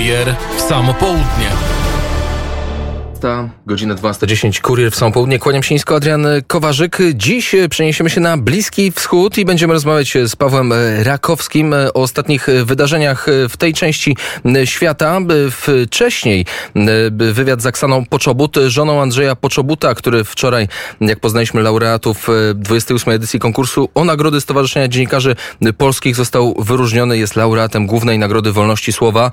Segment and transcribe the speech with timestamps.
[0.00, 1.79] Kurier w samo południe.
[3.66, 5.38] Godzina 12.10, kurier w są południe.
[5.38, 6.98] Kłaniam się nisko, Adrian Kowarzyk.
[7.14, 13.26] Dziś przeniesiemy się na Bliski Wschód i będziemy rozmawiać z Pawłem Rakowskim o ostatnich wydarzeniach
[13.48, 14.16] w tej części
[14.64, 15.18] świata.
[15.50, 16.46] Wcześniej
[17.10, 20.68] wywiad z Aksaną Poczobut, żoną Andrzeja Poczobuta, który wczoraj,
[21.00, 23.14] jak poznaliśmy laureatów 28.
[23.14, 25.36] edycji konkursu o nagrody Stowarzyszenia Dziennikarzy
[25.78, 29.30] Polskich, został wyróżniony, jest laureatem Głównej Nagrody Wolności Słowa.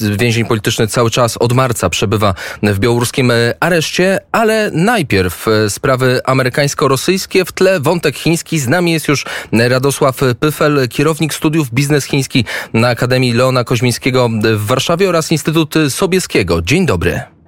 [0.00, 6.20] Więzień polityczny cały czas od marca przebywa w Białoruskim E, areszcie, ale najpierw e, sprawy
[6.24, 8.58] amerykańsko-rosyjskie, w tle wątek chiński.
[8.58, 14.66] Z nami jest już Radosław Pyfel, kierownik studiów biznes chiński na Akademii Leona Koźmińskiego w
[14.66, 16.62] Warszawie oraz Instytut Sobieskiego.
[16.62, 17.39] Dzień dobry.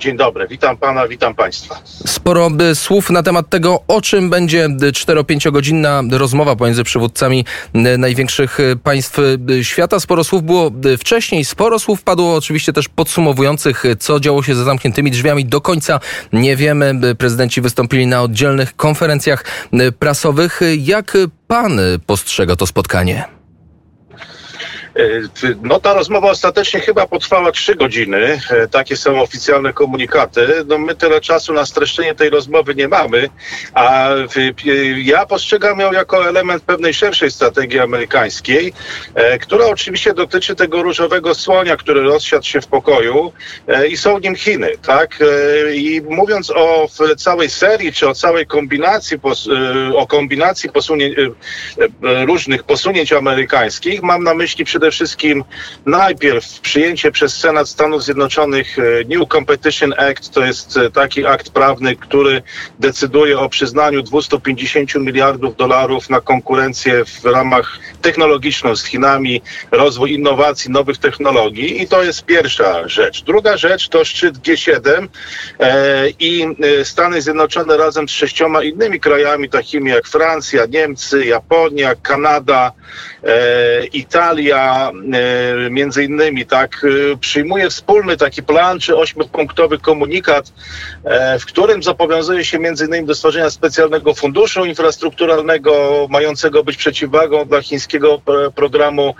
[0.00, 1.80] Dzień dobry, witam pana, witam państwa.
[2.06, 7.44] Sporo słów na temat tego, o czym będzie 4-5-godzinna rozmowa pomiędzy przywódcami
[7.98, 9.18] największych państw
[9.62, 10.00] świata.
[10.00, 15.10] Sporo słów było wcześniej, sporo słów padło oczywiście też podsumowujących, co działo się za zamkniętymi
[15.10, 15.44] drzwiami.
[15.44, 16.00] Do końca
[16.32, 16.94] nie wiemy.
[17.18, 19.44] Prezydenci wystąpili na oddzielnych konferencjach
[19.98, 20.60] prasowych.
[20.78, 23.39] Jak pan postrzega to spotkanie?
[24.96, 25.02] E,
[25.62, 28.40] no ta rozmowa ostatecznie chyba potrwała trzy godziny.
[28.50, 30.46] E, takie są oficjalne komunikaty.
[30.66, 33.28] No my tyle czasu na streszczenie tej rozmowy nie mamy,
[33.74, 34.08] a
[34.96, 38.72] ja postrzegam ją jako element pewnej szerszej strategii amerykańskiej,
[39.14, 43.32] e, która oczywiście dotyczy tego różowego słonia, który rozsiadł się w pokoju
[43.88, 45.18] i są nim Chiny, tak?
[45.74, 49.18] I mówiąc o całej serii, czy o całej kombinacji,
[49.94, 51.16] o kombinacji posunięć,
[52.26, 55.44] różnych posunięć amerykańskich, mam na myśli przede wszystkim
[55.86, 61.50] najpierw przyjęcie przez Senat Stanów Zjednoczonych e, New Competition Act, to jest e, taki akt
[61.50, 62.42] prawny, który
[62.78, 70.70] decyduje o przyznaniu 250 miliardów dolarów na konkurencję w ramach technologiczną z Chinami, rozwój innowacji,
[70.70, 73.24] nowych technologii i to jest pierwsza rzecz.
[73.24, 75.08] Druga rzecz to szczyt G7
[75.60, 76.46] e, i
[76.84, 82.72] Stany Zjednoczone razem z sześcioma innymi krajami, takimi jak Francja, Niemcy, Japonia, Kanada,
[83.92, 90.52] Italia, E, między innymi tak e, przyjmuje wspólny taki plan czy ośmiopunktowy komunikat,
[91.04, 97.44] e, w którym zobowiązuje się między innymi do stworzenia specjalnego funduszu infrastrukturalnego mającego być przeciwwagą
[97.44, 98.20] dla chińskiego
[98.54, 99.14] programu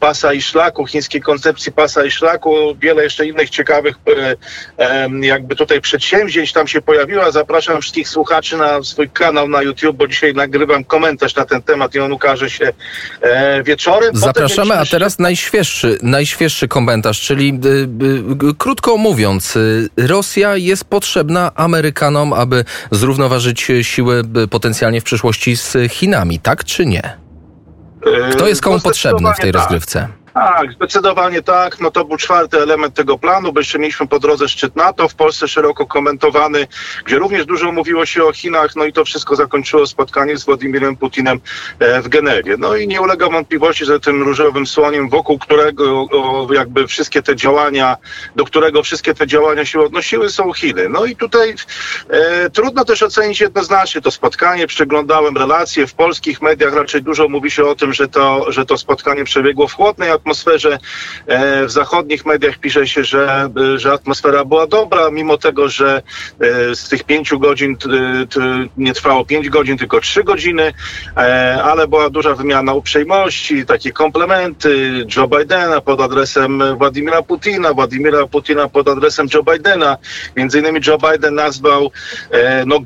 [0.00, 2.76] pasa i szlaku, chińskiej koncepcji pasa i szlaku.
[2.80, 3.96] Wiele jeszcze innych ciekawych
[5.20, 7.30] jakby tutaj przedsięwzięć tam się pojawiła.
[7.30, 11.94] Zapraszam wszystkich słuchaczy na swój kanał na YouTube, bo dzisiaj nagrywam komentarz na ten temat
[11.94, 12.72] i on ukaże się
[13.64, 14.16] wieczorem.
[14.16, 19.58] Zapraszamy a teraz najświeższy, najświeższy komentarz, czyli y, y, krótko mówiąc,
[19.96, 27.20] Rosja jest potrzebna Amerykanom, aby zrównoważyć siły potencjalnie w przyszłości z Chinami, tak czy nie?
[28.32, 29.62] Kto jest komu potrzebny w tej tak.
[29.62, 30.08] rozgrywce?
[30.34, 31.80] Tak, zdecydowanie tak.
[31.80, 35.14] No to był czwarty element tego planu, bo jeszcze mieliśmy po drodze szczyt NATO, w
[35.14, 36.66] Polsce szeroko komentowany,
[37.04, 40.96] gdzie również dużo mówiło się o Chinach, no i to wszystko zakończyło spotkanie z Władimirem
[40.96, 41.40] Putinem
[41.78, 42.56] e, w Genewie.
[42.58, 46.08] No i nie ulega wątpliwości, że tym różowym słoniem, wokół którego
[46.54, 47.96] jakby wszystkie te działania,
[48.36, 50.88] do którego wszystkie te działania się odnosiły, są Chiny.
[50.88, 51.54] No i tutaj
[52.08, 54.66] e, trudno też ocenić jednoznacznie to spotkanie.
[54.66, 58.78] Przeglądałem relacje w polskich mediach, raczej dużo mówi się o tym, że to, że to
[58.78, 60.78] spotkanie przebiegło w chłodnej atmosferze.
[61.26, 66.02] E, w zachodnich mediach pisze się, że, że atmosfera była dobra, mimo tego, że
[66.40, 67.76] e, z tych pięciu godzin
[68.76, 70.72] nie trwało pięć godzin, tylko trzy godziny,
[71.16, 78.26] e, ale była duża wymiana uprzejmości, takie komplementy Joe Bidena pod adresem Władimira Putina, Władimira
[78.26, 79.96] Putina pod adresem Joe Bidena.
[80.36, 81.90] Między innymi Joe Biden nazwał
[82.66, 82.78] no,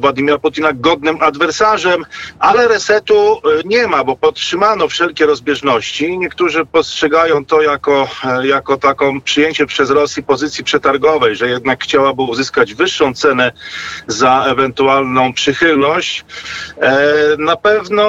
[0.00, 2.04] Władimira Putina godnym adwersarzem,
[2.38, 9.20] ale resetu nie ma, bo podtrzymano wszelkie rozbieżności niektórzy postrzegają to jako, e, jako taką
[9.20, 13.52] przyjęcie przez Rosję pozycji przetargowej, że jednak chciałaby uzyskać wyższą cenę
[14.06, 16.24] za ewentualną przychylność.
[16.80, 17.02] E,
[17.38, 18.04] na pewno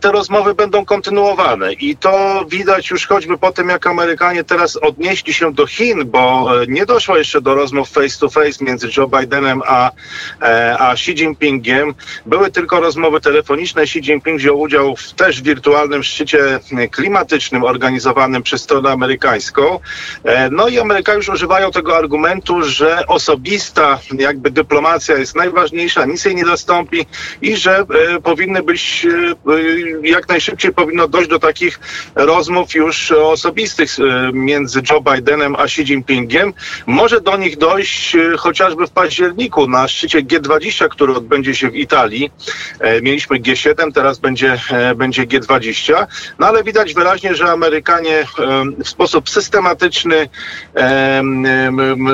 [0.00, 5.34] te rozmowy będą kontynuowane i to widać już choćby po tym, jak Amerykanie teraz odnieśli
[5.34, 9.08] się do Chin, bo e, nie doszło jeszcze do rozmów face to face między Joe
[9.08, 9.90] Bidenem a,
[10.78, 11.94] a Xi Jinpingiem.
[12.26, 13.82] Były tylko rozmowy telefoniczne.
[13.82, 19.80] Xi Jinping wziął udział w też wirtualnym szczycie klimatycznym klimatycznym organizowanym przez stronę amerykańską.
[20.24, 26.24] E, no i Amerykanie już używają tego argumentu, że osobista jakby dyplomacja jest najważniejsza, nic
[26.24, 27.06] jej nie zastąpi
[27.42, 29.06] i że e, powinny być,
[30.02, 31.80] e, jak najszybciej powinno dojść do takich
[32.14, 33.90] rozmów już osobistych
[34.32, 36.52] między Joe Bidenem a Xi Jinpingiem.
[36.86, 42.30] Może do nich dojść chociażby w październiku na szczycie G20, który odbędzie się w Italii.
[43.02, 44.60] Mieliśmy G7, teraz będzie,
[44.96, 46.06] będzie G20,
[46.38, 48.26] no ale widać wyraźnie, wyraźnie, że Amerykanie
[48.84, 50.28] w sposób systematyczny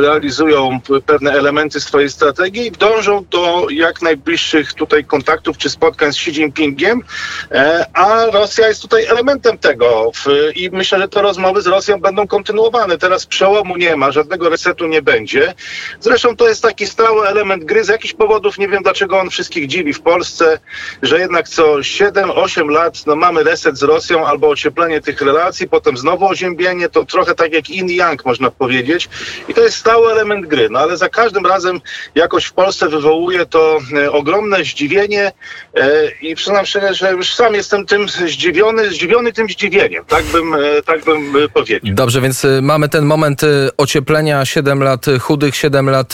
[0.02, 6.30] realizują pewne elementy swojej strategii dążą do jak najbliższych tutaj kontaktów czy spotkań z Xi
[6.30, 7.02] Jinpingiem,
[7.50, 10.12] e, a Rosja jest tutaj elementem tego
[10.54, 12.98] i myślę, że te rozmowy z Rosją będą kontynuowane.
[12.98, 15.54] Teraz przełomu nie ma, żadnego resetu nie będzie.
[16.00, 17.84] Zresztą to jest taki stały element gry.
[17.84, 20.58] Z jakichś powodów nie wiem, dlaczego on wszystkich dziwi w Polsce,
[21.02, 25.96] że jednak co 7-8 lat no, mamy reset z Rosją albo ocieplenie tych relacji, potem
[25.96, 29.08] znowu oziębienie, to trochę tak jak in yang można powiedzieć.
[29.48, 30.68] I to jest stały element gry.
[30.70, 31.80] No ale za każdym razem
[32.14, 35.32] jakoś w Polsce wywołuje to e, ogromne zdziwienie
[35.74, 40.04] e, i przyznam szczerze, że już sam jestem tym zdziwiony, zdziwiony tym zdziwieniem.
[40.04, 41.94] Tak bym, e, tak bym powiedział.
[41.94, 43.40] Dobrze, więc mamy ten moment
[43.76, 46.12] ocieplenia, 7 lat chudych, 7 lat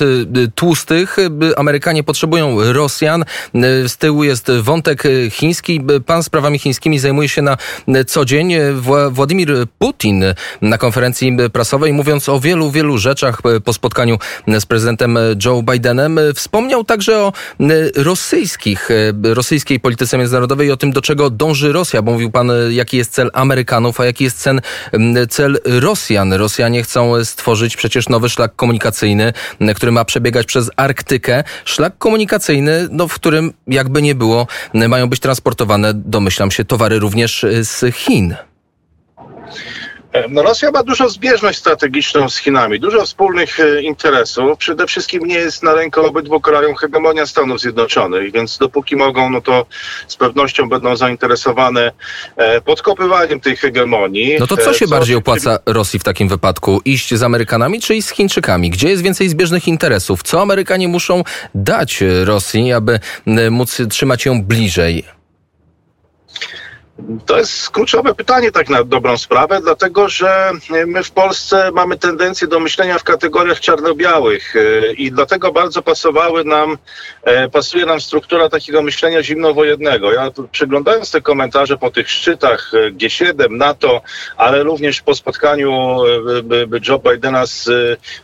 [0.54, 1.16] tłustych.
[1.56, 3.24] Amerykanie potrzebują Rosjan.
[3.86, 5.80] Z tyłu jest wątek chiński.
[6.06, 7.56] Pan sprawami chińskimi zajmuje się na
[8.06, 8.54] co dzień.
[9.10, 10.24] Władimir Putin
[10.62, 14.18] na konferencji prasowej, mówiąc o wielu, wielu rzeczach po spotkaniu
[14.60, 17.32] z prezydentem Joe Bidenem, wspomniał także o
[17.96, 18.88] rosyjskich,
[19.22, 23.12] rosyjskiej polityce międzynarodowej i o tym, do czego dąży Rosja, bo mówił pan, jaki jest
[23.12, 24.60] cel Amerykanów, a jaki jest cel,
[25.30, 26.32] cel Rosjan.
[26.32, 29.32] Rosjanie chcą stworzyć przecież nowy szlak komunikacyjny,
[29.76, 31.44] który ma przebiegać przez Arktykę.
[31.64, 37.46] Szlak komunikacyjny, no, w którym jakby nie było, mają być transportowane, domyślam się, towary również
[37.62, 38.34] z Chin.
[40.30, 44.58] No Rosja ma dużą zbieżność strategiczną z Chinami, dużo wspólnych e, interesów.
[44.58, 49.40] Przede wszystkim nie jest na rękę obydwu krajom hegemonia Stanów Zjednoczonych, więc dopóki mogą, no
[49.40, 49.66] to
[50.06, 51.92] z pewnością będą zainteresowane
[52.36, 54.36] e, podkopywaniem tej hegemonii.
[54.40, 56.80] No to co się co bardziej opłaca Rosji w takim wypadku?
[56.84, 58.70] Iść z Amerykanami czy iść z Chińczykami?
[58.70, 60.22] Gdzie jest więcej zbieżnych interesów?
[60.22, 61.24] Co Amerykanie muszą
[61.54, 63.00] dać Rosji, aby
[63.50, 65.04] móc trzymać ją bliżej?
[67.26, 70.50] To jest kluczowe pytanie, tak na dobrą sprawę, dlatego że
[70.86, 76.44] my w Polsce mamy tendencję do myślenia w kategoriach czarno-białych e, i dlatego bardzo pasowały
[76.44, 76.78] nam,
[77.22, 80.12] e, pasuje nam struktura takiego myślenia zimnowojennego.
[80.12, 84.00] Ja przyglądając te komentarze po tych szczytach e, G7, NATO,
[84.36, 85.98] ale również po spotkaniu
[86.88, 87.70] Joe Bidena z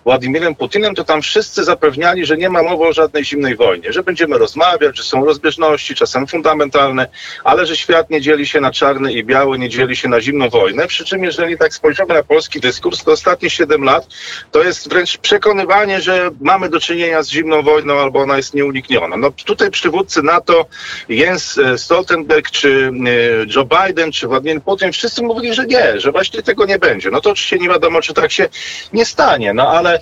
[0.05, 4.03] Władimirem Putinem, to tam wszyscy zapewniali, że nie ma mowy o żadnej zimnej wojnie, że
[4.03, 7.07] będziemy rozmawiać, że są rozbieżności, czasem fundamentalne,
[7.45, 10.49] ale że świat nie dzieli się na czarny i biały, nie dzieli się na zimną
[10.49, 10.87] wojnę.
[10.87, 14.07] Przy czym, jeżeli tak spojrzymy na polski dyskurs, to ostatnie 7 lat
[14.51, 19.17] to jest wręcz przekonywanie, że mamy do czynienia z zimną wojną albo ona jest nieunikniona.
[19.17, 20.67] No tutaj przywódcy NATO,
[21.09, 23.11] Jens e, Stoltenberg, czy e,
[23.57, 27.11] Joe Biden, czy Władimir Putin, wszyscy mówili, że nie, że właśnie tego nie będzie.
[27.11, 28.49] No to oczywiście nie wiadomo, czy tak się
[28.93, 30.01] nie stanie, no ale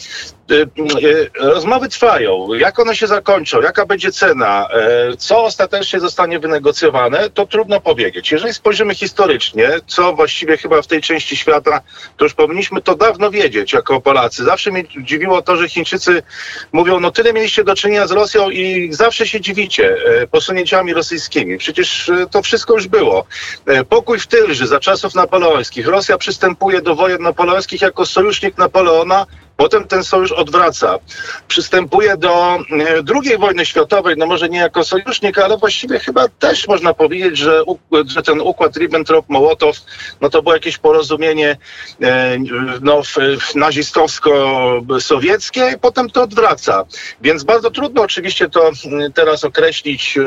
[1.38, 2.54] rozmowy trwają.
[2.54, 3.62] Jak one się zakończą?
[3.62, 4.68] Jaka będzie cena?
[4.70, 7.30] E, co ostatecznie zostanie wynegocjowane?
[7.30, 8.32] To trudno powiedzieć.
[8.32, 11.80] Jeżeli spojrzymy historycznie, co właściwie chyba w tej części świata,
[12.16, 14.44] to już powinniśmy to dawno wiedzieć jako Polacy.
[14.44, 16.22] Zawsze mnie dziwiło to, że Chińczycy
[16.72, 21.58] mówią, no tyle mieliście do czynienia z Rosją i zawsze się dziwicie e, posunięciami rosyjskimi.
[21.58, 23.26] Przecież e, to wszystko już było.
[23.88, 25.86] Pokój w Tylży za czasów napoleońskich.
[25.86, 29.26] Rosja przystępuje do wojen napoleońskich jako sojusznik Napoleona,
[29.62, 30.98] Potem ten sojusz odwraca.
[31.48, 32.58] Przystępuje do e,
[33.24, 37.62] II wojny światowej, no może nie jako sojusznik, ale właściwie chyba też można powiedzieć, że,
[38.06, 39.80] że ten układ Ribbentrop-Mołotow,
[40.20, 41.56] no to było jakieś porozumienie
[42.02, 42.38] e,
[42.80, 43.02] no,
[43.54, 46.84] nazistowsko-sowieckie, potem to odwraca.
[47.20, 48.70] Więc bardzo trudno oczywiście to
[49.14, 50.22] teraz określić, e,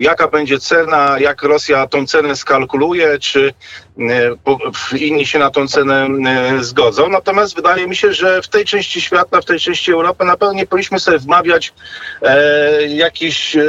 [0.00, 3.54] jaka będzie cena, jak Rosja tą cenę skalkuluje, czy
[4.98, 6.08] inni się na tą cenę
[6.60, 7.08] zgodzą.
[7.08, 10.54] Natomiast wydaje mi się, że w tej części świata, w tej części Europy na pewno
[10.54, 11.72] nie powinniśmy sobie wmawiać
[12.22, 13.62] e, jakichś e,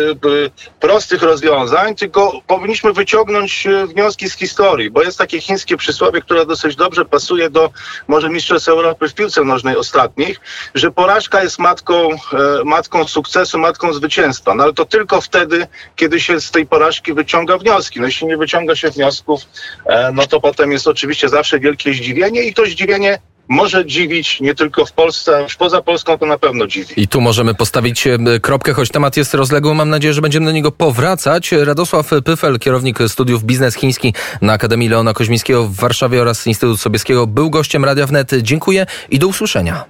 [0.80, 6.46] prostych rozwiązań, tylko powinniśmy wyciągnąć e, wnioski z historii, bo jest takie chińskie przysłowie, które
[6.46, 7.72] dosyć dobrze pasuje do
[8.08, 10.40] może Mistrzostw Europy w piłce nożnej ostatnich,
[10.76, 12.18] że porażka jest matką, e,
[12.66, 14.56] matką sukcesu, matką zwycięstwa.
[14.56, 18.00] No ale to tylko wtedy, kiedy się z tej porażki wyciąga wnioski.
[18.00, 19.42] No jeśli nie wyciąga się wniosków,
[19.86, 24.56] e, no to potem jest oczywiście zawsze wielkie zdziwienie i to zdziwienie może dziwić nie
[24.56, 26.94] tylko w Polsce, ale poza Polską to na pewno dziwi.
[26.98, 29.76] I tu możemy postawić e, kropkę, choć temat jest rozległy.
[29.76, 31.52] Mam nadzieję, że będziemy do niego powracać.
[31.52, 37.28] Radosław Pyfel, kierownik studiów biznes chiński na Akademii Leona Koźmińskiego w Warszawie oraz Instytutu Sobieskiego,
[37.28, 38.32] był gościem Radia Wnet.
[38.42, 39.86] Dziękuję i do usłyszenia.